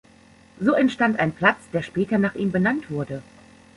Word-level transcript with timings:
So 0.59 0.73
entstand 0.73 1.19
ein 1.19 1.31
Platz, 1.31 1.69
der 1.71 1.83
später 1.83 2.17
nach 2.17 2.33
ihm 2.33 2.51
benannt 2.51 2.89
wurde. 2.89 3.21